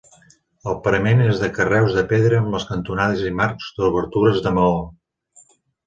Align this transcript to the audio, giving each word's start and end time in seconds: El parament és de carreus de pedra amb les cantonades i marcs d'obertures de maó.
El 0.71 0.79
parament 0.87 1.21
és 1.25 1.41
de 1.43 1.49
carreus 1.59 1.99
de 1.99 2.05
pedra 2.13 2.41
amb 2.45 2.57
les 2.57 2.67
cantonades 2.73 3.25
i 3.31 3.33
marcs 3.43 3.71
d'obertures 3.79 4.45
de 4.49 4.59
maó. 4.61 4.77